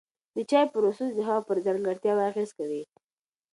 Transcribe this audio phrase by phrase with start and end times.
[0.35, 2.83] د چای پروسس د هغه پر ځانګړتیاوو اغېز کوي.